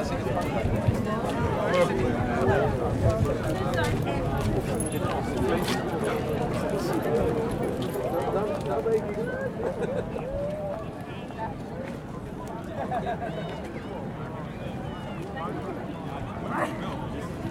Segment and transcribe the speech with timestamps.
[0.00, 0.04] I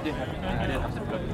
[0.00, 1.30] did have, I did have to plug it.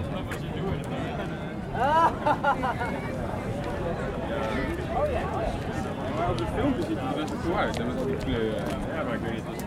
[4.97, 5.76] oh yeah.
[6.17, 7.79] Maar op het filmpje ziet het er best uit.
[7.79, 8.65] En met die kleuren.
[8.95, 9.63] Ja, maar ik weet niet dat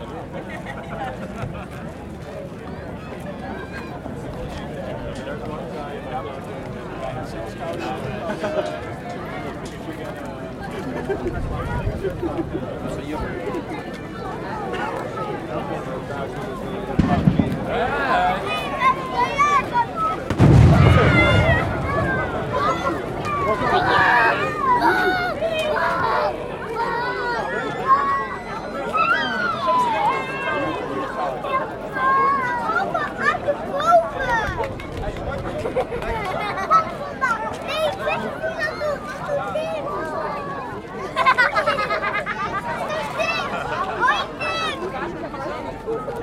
[45.92, 46.20] Oh!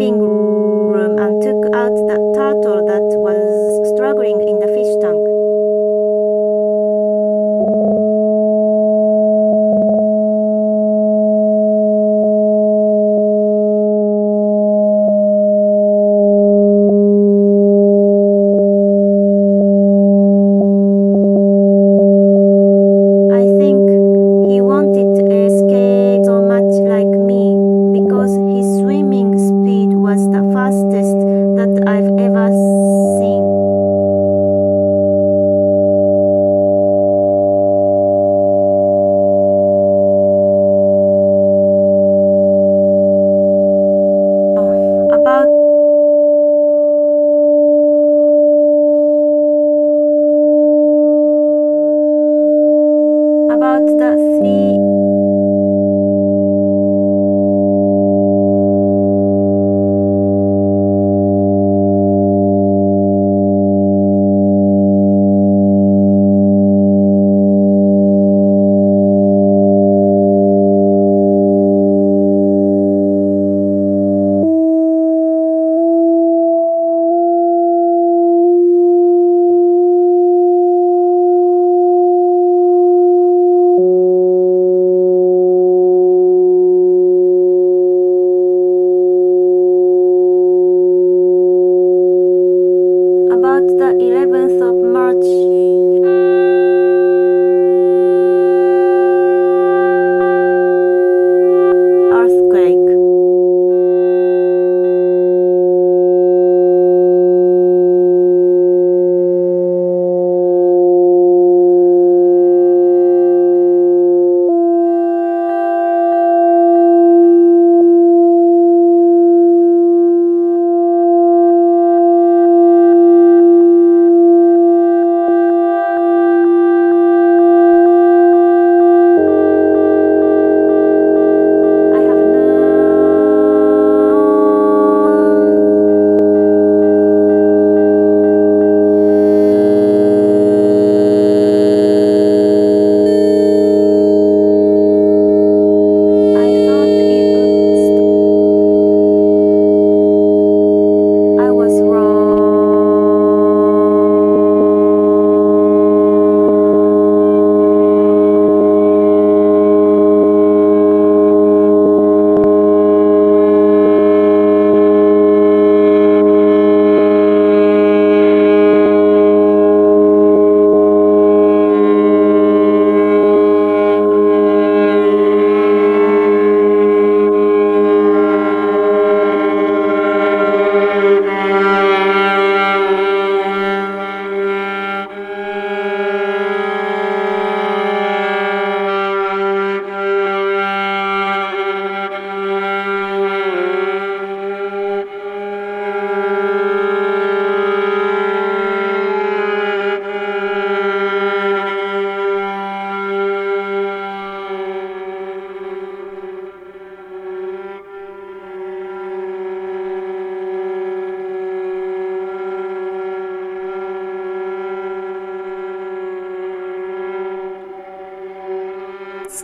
[0.00, 0.49] Pingo.
[53.80, 53.96] ス
[54.42, 54.59] リー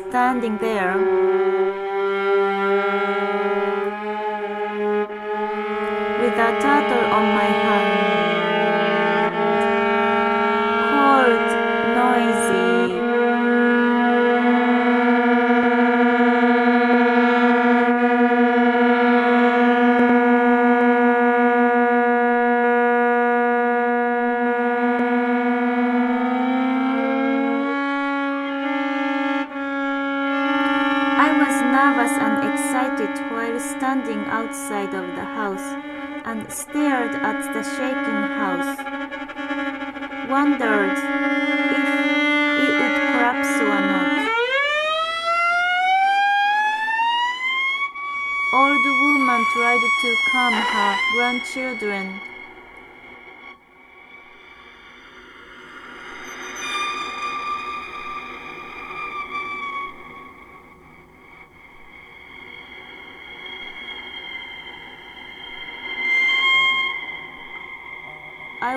[0.08, 0.96] standing there.
[6.20, 7.90] With a turtle on my hand.
[10.90, 11.48] Cold,
[11.96, 12.65] noisy.
[32.98, 35.76] Excited while standing outside of the house
[36.24, 38.78] and stared at the shaking house.
[40.28, 41.84] Wondered if
[42.64, 44.28] it would collapse or not.
[48.54, 52.35] Old woman tried to calm her grandchildren.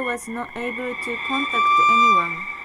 [0.10, 2.59] Was not able to contact anyone.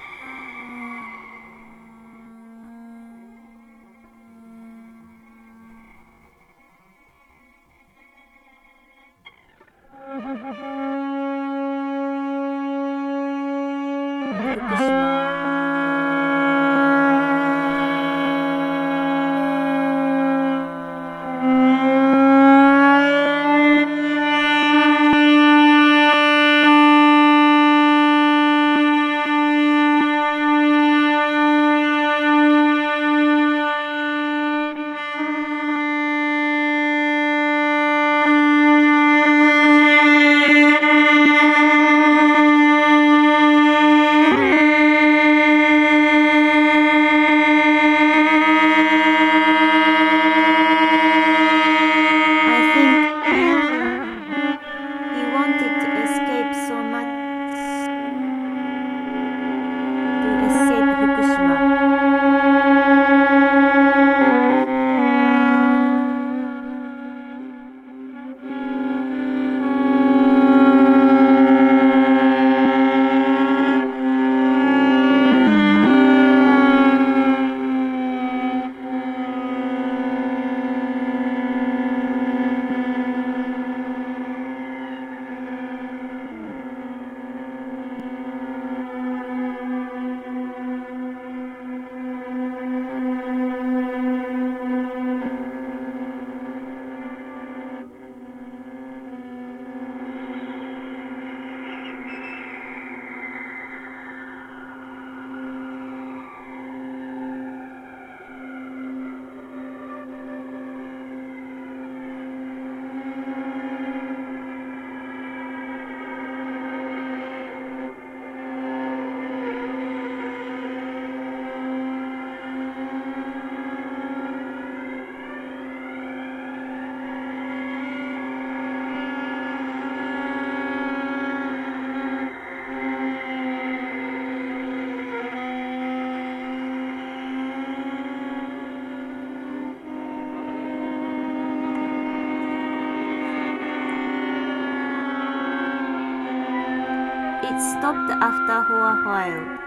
[147.55, 149.57] It stopped after a while.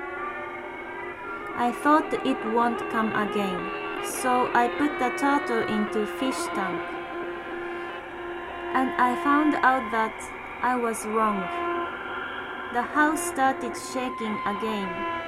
[1.57, 6.83] I thought it won't come again, so I put the turtle into fish tank.
[8.77, 10.13] And I found out that
[10.61, 11.41] I was wrong.
[12.75, 15.28] The house started shaking again.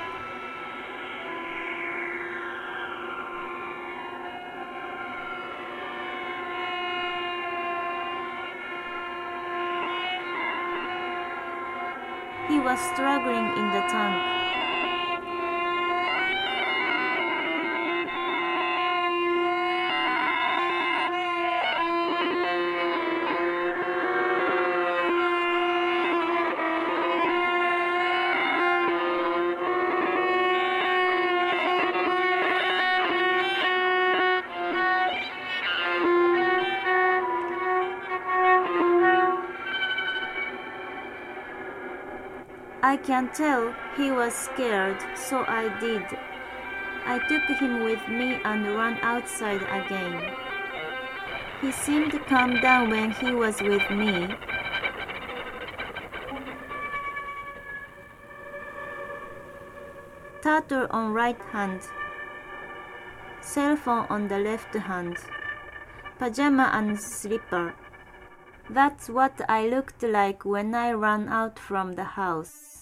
[12.71, 14.50] Was struggling in the tank.
[42.91, 46.03] I can tell he was scared, so I did.
[47.07, 50.35] I took him with me and ran outside again.
[51.61, 54.35] He seemed to calm down when he was with me.
[60.43, 61.83] Turtle on right hand.
[63.41, 65.17] cell phone on the left hand,
[66.19, 67.73] pajama and slipper.
[68.69, 72.80] That's what I looked like when I ran out from the house.